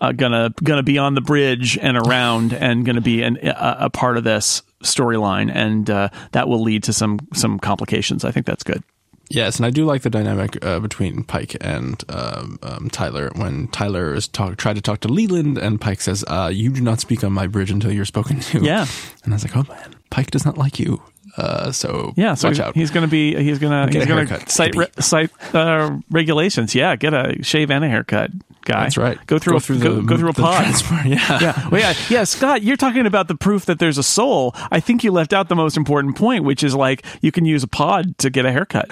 [0.00, 3.90] uh, gonna gonna be on the bridge and around and gonna be an, a, a
[3.90, 8.24] part of this storyline and uh, that will lead to some some complications.
[8.24, 8.82] I think that's good.
[9.30, 13.68] Yes, and I do like the dynamic uh, between Pike and um, um, Tyler when
[13.68, 17.00] Tyler is talk tried to talk to Leland and Pike says, uh, "You do not
[17.00, 18.86] speak on my bridge until you're spoken to." Yeah.
[19.24, 21.00] and I was like, "Oh man, Pike does not like you."
[21.38, 22.74] Uh, so Yeah, so watch he's, out.
[22.74, 26.74] he's gonna be he's gonna he's gonna haircut, cite re, cite uh, regulations.
[26.74, 28.30] Yeah, get a shave and a haircut,
[28.64, 28.84] guy.
[28.84, 29.18] That's right.
[29.26, 30.62] Go through Go a, through go, the- go through a pod.
[30.62, 31.16] transport, yeah.
[31.40, 31.68] yeah.
[31.68, 32.24] Well, yeah, yeah.
[32.24, 34.54] Scott, you're talking about the proof that there's a soul.
[34.70, 37.62] I think you left out the most important point, which is like you can use
[37.62, 38.86] a pod to get a haircut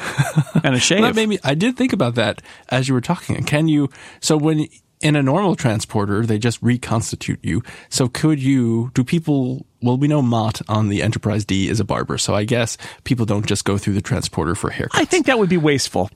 [0.65, 1.03] and a shave.
[1.03, 1.39] That made me.
[1.45, 3.43] I did think about that as you were talking.
[3.45, 3.89] Can you?
[4.21, 4.67] So when
[5.01, 7.63] in a normal transporter, they just reconstitute you.
[7.89, 8.91] So could you?
[8.95, 9.67] Do people?
[9.83, 13.25] Well, we know Mott on the Enterprise D is a barber, so I guess people
[13.25, 14.91] don't just go through the transporter for haircuts.
[14.93, 16.11] I think that would be wasteful.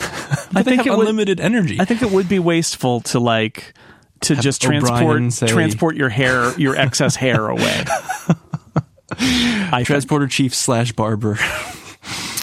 [0.00, 1.00] I think have it would.
[1.00, 1.80] unlimited energy.
[1.80, 3.74] I think it would be wasteful to like
[4.22, 7.84] to just transport say- transport your hair, your excess hair away.
[9.18, 9.86] I think.
[9.86, 11.38] transporter chief slash barber.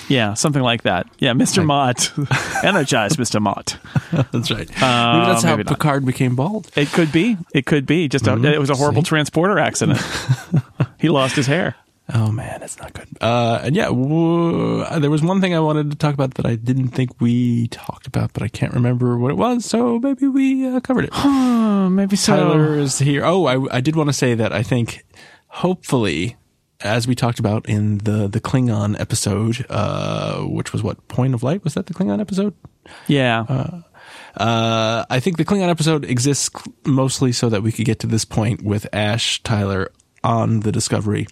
[0.08, 1.08] yeah, something like that.
[1.20, 1.66] Yeah, Mr.
[1.66, 2.12] Mott,
[2.64, 3.42] energize, Mr.
[3.42, 3.78] Mott.
[4.12, 4.60] that's right.
[4.60, 5.74] maybe that's um, how maybe not.
[5.74, 6.70] Picard became bald.
[6.76, 7.38] It could be.
[7.54, 8.08] It could be.
[8.08, 8.46] Just a, mm-hmm.
[8.46, 9.10] it was a horrible See?
[9.10, 10.00] transporter accident.
[11.00, 11.76] he lost his hair.
[12.16, 13.08] Oh man, it's not good.
[13.20, 16.56] Uh, and yeah, w- there was one thing I wanted to talk about that I
[16.56, 19.66] didn't think we talked about, but I can't remember what it was.
[19.66, 21.14] So maybe we uh, covered it.
[21.90, 22.36] Maybe so.
[22.36, 23.24] Tyler is here.
[23.26, 25.04] Oh, I, I did want to say that I think,
[25.48, 26.38] hopefully,
[26.82, 31.42] as we talked about in the the Klingon episode, uh, which was what Point of
[31.44, 32.54] Light was that the Klingon episode?
[33.08, 33.82] Yeah.
[34.36, 36.50] Uh, I think the Klingon episode exists
[36.86, 39.92] mostly so that we could get to this point with Ash Tyler
[40.24, 41.28] on the Discovery,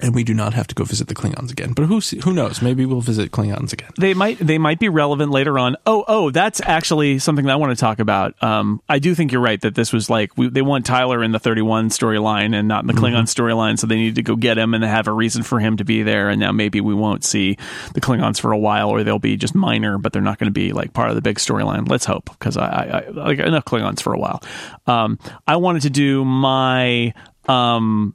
[0.00, 1.72] and we do not have to go visit the Klingons again.
[1.72, 2.62] But who who knows?
[2.62, 3.90] Maybe we'll visit Klingons again.
[3.98, 5.76] they might they might be relevant later on.
[5.86, 8.40] Oh, oh, that's actually something that I want to talk about.
[8.42, 11.32] Um, I do think you're right that this was like we, they want Tyler in
[11.32, 14.58] the 31 storyline and not in the Klingon storyline, so they need to go get
[14.58, 16.28] him and have a reason for him to be there.
[16.28, 17.56] And now maybe we won't see
[17.94, 20.52] the Klingons for a while, or they'll be just minor, but they're not going to
[20.52, 21.88] be like part of the big storyline.
[21.88, 24.42] Let's hope because I, I, I like enough Klingons for a while.
[24.86, 27.12] Um, I wanted to do my
[27.48, 28.14] um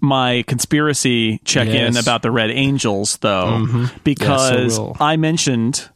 [0.00, 2.02] my conspiracy check in Yes.
[2.02, 3.84] about the Red Angels though mm-hmm.
[4.04, 5.88] because we'll- I mentioned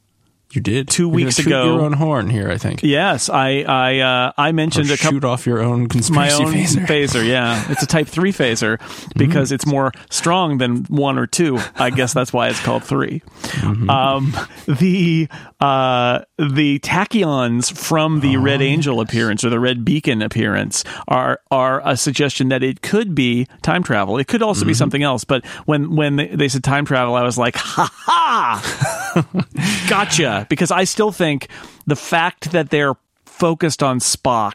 [0.53, 0.89] You did.
[0.89, 2.83] Two You're weeks ago- Your own horn here, I think.
[2.83, 6.53] yes I I uh, I Or mentioned a couple shoot off your own my own
[6.53, 7.25] phaser.
[7.25, 7.71] yeah.
[7.71, 8.81] It's a type 3 phaser
[9.17, 13.23] because it's more strong than 1 or 2 I guess that's why it's called 3
[13.89, 14.35] um
[14.67, 15.29] the
[15.61, 21.81] uh the tachyons from the red angel appearance or the red beacon appearance are are
[21.85, 24.19] a suggestion that it could be time travel.
[24.19, 27.23] It could also be something else but when when they, they said time travel I
[27.23, 29.25] was like ha ha!
[29.89, 31.49] Gotcha because I still think
[31.87, 34.55] the fact that they're focused on Spock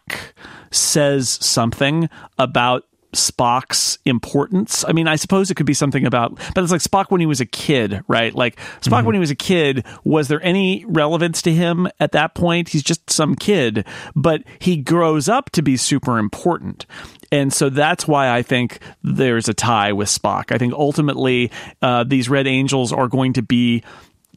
[0.71, 2.83] says something about
[3.15, 4.85] Spock's importance.
[4.87, 7.25] I mean, I suppose it could be something about, but it's like Spock when he
[7.25, 8.33] was a kid, right?
[8.33, 12.35] Like Spock when he was a kid, was there any relevance to him at that
[12.35, 12.69] point?
[12.69, 16.85] He's just some kid, but he grows up to be super important.
[17.31, 20.51] And so that's why I think there's a tie with Spock.
[20.51, 23.83] I think ultimately uh, these Red Angels are going to be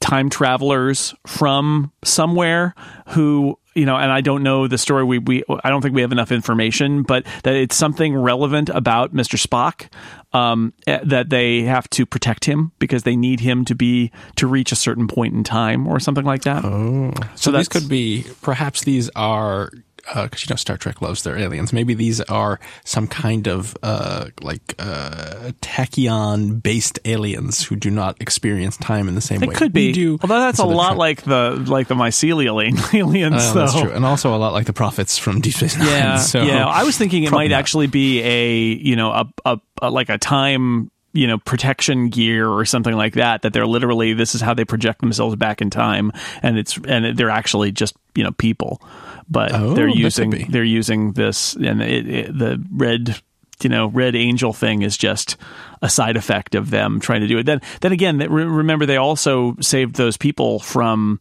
[0.00, 2.74] time travelers from somewhere
[3.08, 5.04] who you know, and I don't know the story.
[5.04, 9.14] We, we, I don't think we have enough information, but that it's something relevant about
[9.14, 9.38] Mr.
[9.40, 9.88] Spock
[10.32, 14.48] um, eh, that they have to protect him because they need him to be to
[14.48, 16.64] reach a certain point in time or something like that.
[16.64, 19.70] Oh, so, so these could be perhaps these are
[20.14, 21.72] because uh, you know Star Trek loves their aliens.
[21.72, 28.20] Maybe these are some kind of uh, like uh, tachyon based aliens who do not
[28.20, 29.54] experience time in the same it way.
[29.54, 29.92] It could be.
[29.92, 30.18] do.
[30.22, 32.62] Although that's a lot like the like the mycelial
[32.94, 33.34] aliens.
[33.34, 35.88] Uh, that's true, and also a lot like the prophets from Deep Space Nine.
[35.88, 36.66] Yeah, so yeah.
[36.66, 37.58] I was thinking it might not.
[37.58, 42.48] actually be a you know a, a, a like a time you know protection gear
[42.48, 45.70] or something like that that they're literally this is how they project themselves back in
[45.70, 46.12] time.
[46.42, 48.82] And it's and they're actually just you know people.
[49.28, 53.20] But oh, they're using they're using this and it, it, the red
[53.62, 55.36] you know red angel thing is just
[55.82, 57.46] a side effect of them trying to do it.
[57.46, 61.20] Then then again remember they also saved those people from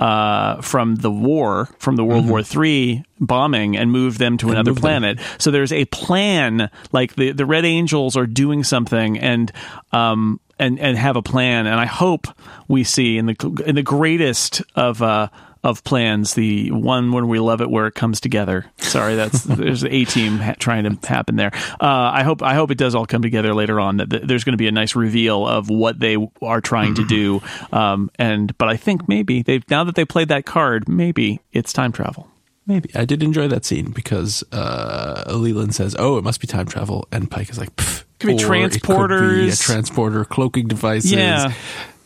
[0.00, 2.56] uh, from the war, from the World mm-hmm.
[2.56, 5.18] War III bombing, and move them to and another planet.
[5.18, 5.26] Them.
[5.38, 6.70] So there's a plan.
[6.90, 9.52] Like the the Red Angels are doing something, and
[9.92, 11.66] um and and have a plan.
[11.66, 12.26] And I hope
[12.66, 15.28] we see in the in the greatest of uh
[15.62, 16.34] of plans.
[16.34, 18.66] The one when we love it where it comes together.
[18.78, 21.52] Sorry, that's there's a team ha- trying to happen there.
[21.80, 23.98] Uh, I hope I hope it does all come together later on.
[23.98, 27.42] That there's going to be a nice reveal of what they are trying to do.
[27.72, 31.72] Um, and but I think maybe they've now that they played that card, maybe it's
[31.72, 32.28] time travel.
[32.66, 36.66] Maybe I did enjoy that scene because uh, Leland says, "Oh, it must be time
[36.66, 37.99] travel," and Pike is like, Pff.
[38.20, 41.12] Could be transporters, could be transporter, cloaking devices.
[41.12, 41.52] Yeah,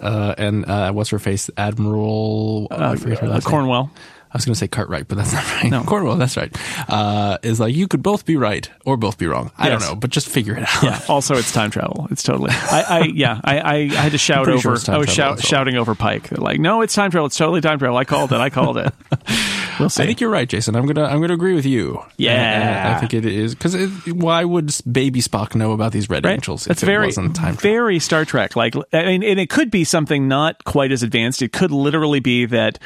[0.01, 3.91] uh, and uh, what's her face, Admiral uh, uh Cornwell.
[4.35, 5.71] I was going to say Cartwright, but that's not right.
[5.71, 5.83] No.
[5.87, 6.53] Cornwell, that's right.
[6.89, 9.53] Uh, is like you could both be right or both be wrong.
[9.57, 9.81] I yes.
[9.81, 10.83] don't know, but just figure it out.
[10.83, 11.01] Yeah.
[11.09, 12.09] Also, it's time travel.
[12.11, 12.51] It's totally.
[12.51, 13.41] I, I yeah.
[13.45, 14.77] I, I, I, had to shout over.
[14.77, 16.31] Sure I was shout, shouting over Pike.
[16.31, 17.27] They're like, no, it's time travel.
[17.27, 17.97] It's totally time travel.
[17.97, 18.41] I called it.
[18.41, 18.93] I called it.
[19.79, 20.03] We'll see.
[20.03, 20.77] I think you're right, Jason.
[20.77, 22.03] I'm gonna I'm gonna agree with you.
[22.17, 23.75] Yeah, I, I think it is because
[24.07, 26.35] why would Baby Spock know about these red right?
[26.35, 26.65] angels?
[26.65, 28.57] That's very very Star Trek.
[28.57, 31.43] Like, I mean, and it could be something not quite as advanced.
[31.43, 32.79] It could literally be that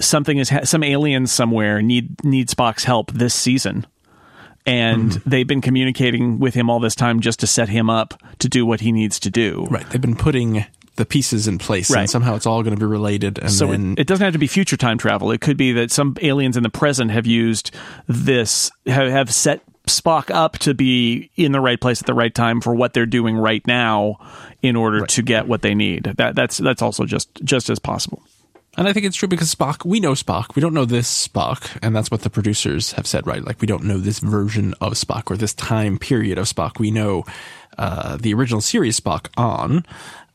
[0.00, 3.86] something is ha- some aliens somewhere need need Spock's help this season.
[4.64, 8.20] And mm they've been communicating with him all this time just to set him up
[8.40, 9.66] to do what he needs to do.
[9.70, 9.88] Right.
[9.90, 10.64] They've been putting
[10.96, 12.00] the pieces in place right.
[12.00, 13.92] and somehow it's all going to be related and so then...
[13.92, 16.56] it, it, doesn't have to be future time travel it could be that some aliens
[16.56, 17.74] in the present have used
[18.06, 22.34] this have, have set spock up to be in the right place at the right
[22.34, 24.16] time for what they're doing right now
[24.62, 25.08] in order right.
[25.08, 28.22] to get what they need that that's that's also just just as possible
[28.76, 30.54] and I think it's true because Spock, we know Spock.
[30.54, 31.78] We don't know this Spock.
[31.82, 33.42] And that's what the producers have said, right?
[33.42, 36.78] Like, we don't know this version of Spock or this time period of Spock.
[36.78, 37.24] We know
[37.78, 39.86] uh, the original series Spock on.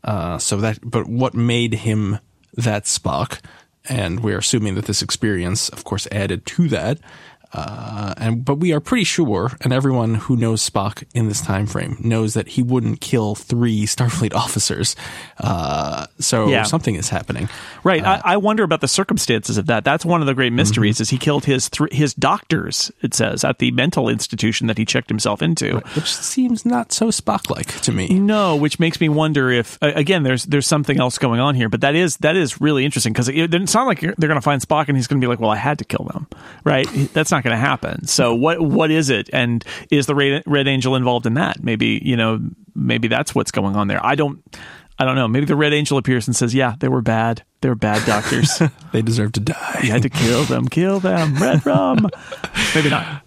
[0.03, 2.19] Uh, so that, but what made him
[2.55, 3.39] that Spock?
[3.89, 6.99] And we're assuming that this experience, of course, added to that.
[7.53, 11.67] Uh, and but we are pretty sure, and everyone who knows Spock in this time
[11.67, 14.95] frame knows that he wouldn't kill three Starfleet officers.
[15.37, 16.63] Uh, so yeah.
[16.63, 17.49] something is happening,
[17.83, 18.03] right?
[18.03, 19.83] Uh, I, I, wonder about the circumstances of that.
[19.83, 20.95] That's one of the great mysteries.
[20.95, 21.01] Mm-hmm.
[21.01, 22.91] Is he killed his th- his doctors?
[23.01, 25.95] It says at the mental institution that he checked himself into, right.
[25.95, 28.07] which seems not so Spock-like to me.
[28.07, 31.67] No, which makes me wonder if again there's there's something else going on here.
[31.67, 34.35] But that is that is really interesting because it, it's not sound like they're going
[34.35, 36.27] to find Spock and he's going to be like, well, I had to kill them,
[36.63, 36.87] right?
[37.13, 38.07] That's not not going to happen.
[38.07, 39.29] So what what is it?
[39.33, 41.63] And is the Red, Red Angel involved in that?
[41.63, 42.39] Maybe you know
[42.75, 44.03] maybe that's what's going on there.
[44.05, 44.41] I don't.
[44.99, 45.27] I don't know.
[45.27, 47.43] Maybe the Red Angel appears and says, "Yeah, they were bad.
[47.61, 48.61] They were bad doctors.
[48.91, 49.79] they deserve to die.
[49.83, 50.67] You had to kill them.
[50.67, 51.35] Kill them.
[51.37, 52.07] Red rum.
[52.75, 53.23] Maybe not.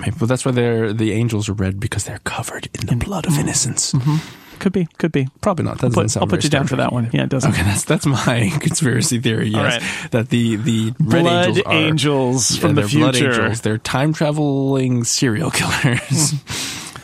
[0.00, 3.26] Maybe, well, that's why they're the angels are red because they're covered in the blood
[3.26, 3.92] of innocents.
[3.92, 4.47] Mm-hmm.
[4.58, 5.28] Could be, could be.
[5.40, 5.78] Probably not.
[5.78, 7.10] That I'll put, I'll put you down for that one.
[7.12, 7.52] Yeah, it doesn't.
[7.52, 9.48] Okay, that's that's my conspiracy theory.
[9.48, 10.10] Yes, right.
[10.10, 12.98] that the the red blood angels, are, angels from yeah, the future.
[13.04, 13.60] Blood angels.
[13.60, 16.34] They're time traveling serial killers,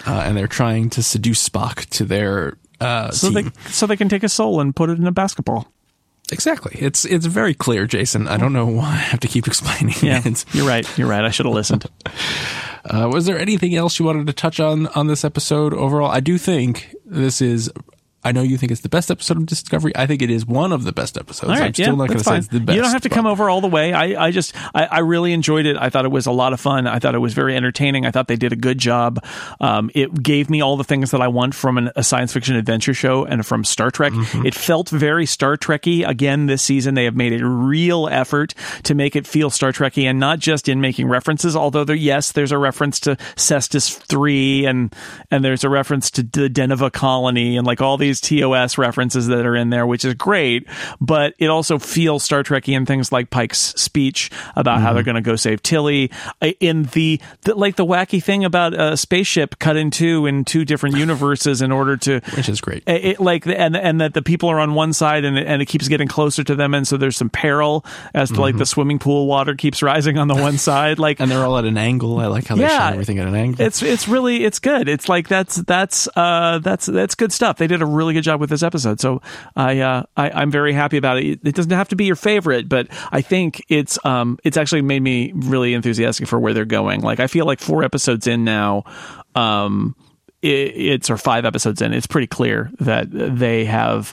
[0.06, 3.44] uh, and they're trying to seduce Spock to their uh, so team.
[3.44, 5.68] they so they can take a soul and put it in a basketball.
[6.32, 6.76] Exactly.
[6.80, 8.28] It's it's very clear, Jason.
[8.28, 10.44] I don't know why I have to keep explaining yeah, it.
[10.52, 10.98] You're right.
[10.98, 11.24] You're right.
[11.24, 11.86] I should have listened.
[12.84, 16.10] Uh, was there anything else you wanted to touch on on this episode overall?
[16.10, 17.70] I do think this is
[18.24, 19.92] I know you think it's the best episode of Discovery.
[19.94, 21.50] I think it is one of the best episodes.
[21.50, 22.74] Right, I'm still yeah, not going to say it's the best.
[22.74, 23.14] You don't have to but.
[23.14, 23.92] come over all the way.
[23.92, 25.76] I, I just, I, I, really enjoyed it.
[25.78, 26.86] I thought it was a lot of fun.
[26.86, 28.06] I thought it was very entertaining.
[28.06, 29.22] I thought they did a good job.
[29.60, 32.56] Um, it gave me all the things that I want from an, a science fiction
[32.56, 34.14] adventure show and from Star Trek.
[34.14, 34.46] Mm-hmm.
[34.46, 36.08] It felt very Star Trekky.
[36.08, 40.04] Again, this season they have made a real effort to make it feel Star Trekky
[40.04, 41.54] and not just in making references.
[41.54, 44.94] Although there, yes, there's a reference to Cestus Three and
[45.30, 49.46] and there's a reference to the Deneva colony and like all these TOS references that
[49.46, 50.66] are in there, which is great,
[51.00, 55.10] but it also feels Star Trekky in things like Pike's speech about how they're Mm-hmm.
[55.12, 56.10] going to go save Tilly,
[56.60, 60.64] in the, the like the wacky thing about a spaceship cut in two in two
[60.64, 62.82] different universes in order to which is great.
[62.86, 65.66] it, like and and that the people are on one side and it, and it
[65.66, 67.84] keeps getting closer to them and so there's some peril
[68.14, 71.22] as to like the swimming pool water keeps rising on the one side like Mm-hmm.
[71.24, 72.18] and they're all at an angle.
[72.18, 72.68] I like how they Yeah.
[72.78, 73.64] shot everything at an angle.
[73.64, 77.66] it's it's really it's good it's like that's that's uh that's that's good stuff they
[77.66, 79.00] did a really good job with this episode.
[79.00, 79.22] So
[79.56, 81.40] i uh I, i'm very happy about it.
[81.44, 85.02] It doesn't have to be your favorite but i think it's um it's actually made
[85.02, 87.00] me really enthusiastic for where they're going.
[87.00, 88.84] Like i feel like four episodes in now
[89.34, 89.96] um
[90.42, 94.12] it, it's or five episodes in it's pretty clear that they have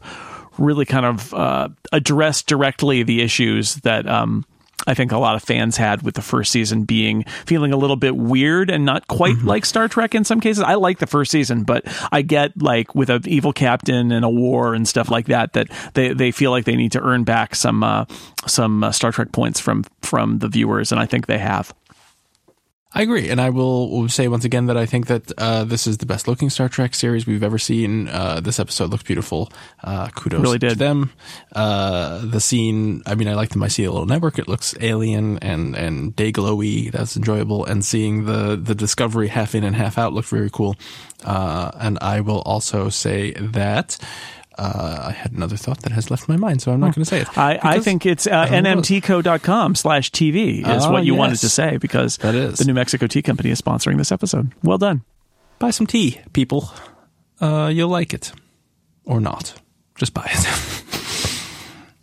[0.58, 4.46] really kind of uh, addressed directly the issues that um,
[4.88, 7.96] I think a lot of fans had with the first season being feeling a little
[7.96, 10.64] bit weird and not quite like Star Trek in some cases.
[10.64, 14.30] I like the first season, but I get like with an evil captain and a
[14.30, 17.56] war and stuff like that that they, they feel like they need to earn back
[17.56, 18.06] some uh,
[18.48, 21.74] some uh, Star Trek points from from the viewers, and I think they have.
[22.94, 26.00] I agree, and I will say once again that I think that uh, this is
[26.00, 28.10] the best looking Star Trek series we've ever seen.
[28.10, 29.50] Uh, this episode looks beautiful.
[29.82, 30.78] Uh, kudos Really to did.
[30.78, 31.12] them.
[31.56, 34.38] Uh, the scene, I mean, I like the Mycelial Network.
[34.39, 36.92] It looks alien and and day glowy.
[36.92, 37.64] That's enjoyable.
[37.64, 40.76] And seeing the the Discovery half in and half out looked very cool.
[41.24, 43.98] Uh, and I will also say that.
[44.58, 47.10] Uh, I had another thought that has left my mind, so I'm not going to
[47.10, 47.38] say it.
[47.38, 51.78] I, I think it's uh, nmtco.com slash TV is Oh, what you wanted to say
[51.78, 52.60] because That is.
[52.60, 54.52] the New Mexico Tea Company is sponsoring this episode.
[54.64, 55.04] Well done.
[55.60, 56.70] buy some tea, people.
[57.39, 58.34] Uh, you'll like it.
[59.06, 59.54] Or not.
[59.95, 60.47] Just buy it.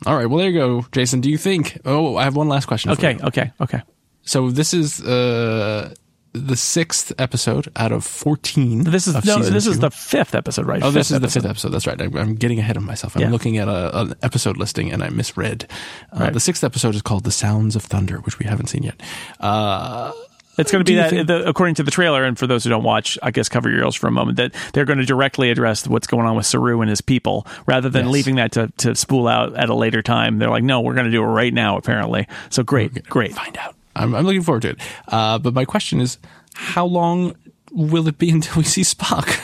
[0.07, 0.26] All right.
[0.26, 1.20] Well, there you go, Jason.
[1.20, 1.78] Do you think?
[1.84, 2.90] Oh, I have one last question.
[2.92, 3.82] Okay, okay, okay.
[4.22, 5.92] So this is uh,
[6.33, 8.85] the sixth episode out of fourteen.
[8.85, 10.83] This is no, this is the fifth episode, right?
[10.83, 11.41] Oh, this Fifth is the episode.
[11.43, 11.68] fifth episode.
[11.70, 12.01] That's right.
[12.01, 13.16] I'm, I'm getting ahead of myself.
[13.16, 13.31] I'm Yeah.
[13.31, 15.66] looking at a, an episode listing and I misread.
[16.12, 16.33] Uh, Right.
[16.33, 19.01] The sixth episode is called "The Sounds of Thunder," which we haven't seen yet.
[19.41, 20.12] Uh,
[20.59, 22.83] It's going to be that, the, according to the trailer, and for those who don't
[22.83, 24.39] watch, I guess cover your ears for a moment.
[24.39, 27.89] That they're going to directly address what's going on with Saru and his people, rather
[27.89, 28.12] than Yes.
[28.12, 30.39] leaving that to, to spool out at a later time.
[30.39, 31.76] They're like, no, we're going to do it right now.
[31.76, 33.35] Apparently, so great, great.
[33.35, 33.76] find out.
[33.99, 34.80] I'm, I'm looking forward to it.
[35.07, 36.18] Uh, but my question is,
[36.55, 37.36] how long
[37.72, 39.38] will it be until we see Spock?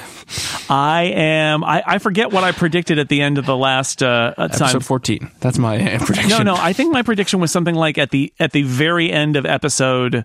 [0.71, 1.63] I am.
[1.63, 4.63] I, I forget what I predicted at the end of the last uh, uh, time.
[4.63, 5.31] Episode 14.
[5.41, 6.31] That's my prediction.
[6.31, 6.55] No, no.
[6.57, 10.25] I think my prediction was something like at the at the very end of episode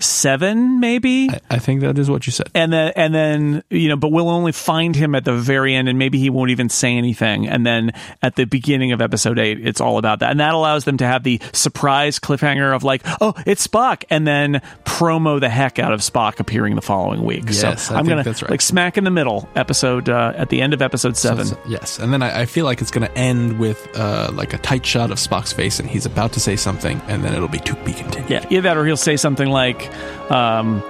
[0.00, 1.28] seven, maybe.
[1.30, 2.48] I, I think that is what you said.
[2.54, 5.88] and then and then you know but we'll only find him at the very end
[5.88, 7.92] and maybe he won't even say anything and then
[8.22, 11.06] at the beginning of episode 8 it's all about that and that allows them to
[11.06, 15.92] have the surprise cliffhanger of like oh it's spock and then promo the heck out
[15.92, 18.50] of spock appearing the following week Yes, so I i'm think gonna that's right.
[18.50, 21.98] like smack in the middle episode uh, at the end of episode 7 So- yes,
[21.98, 24.84] and then I, I feel like it's going to end with uh, like a tight
[24.84, 27.74] shot of Spock's face, and he's about to say something, and then it'll be to
[27.84, 28.30] be continued.
[28.30, 29.87] yeah either that or he'll say something like
[30.30, 30.82] um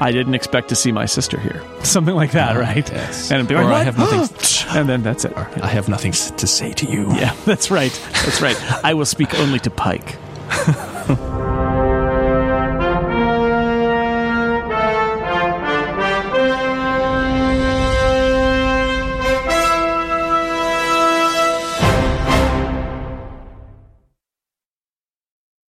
[0.00, 1.62] I didn't expect to see my sister here.
[1.82, 2.90] Something like that, Ah, right?
[2.90, 3.30] yes.
[3.30, 4.28] And it'd be Or like, I have nothing-
[4.76, 5.32] and then that's it.
[5.36, 7.06] I have nothing to say to you.
[7.14, 7.92] Yeah, that's right.
[8.24, 8.56] That's right.
[8.84, 10.16] I will speak only to Pike.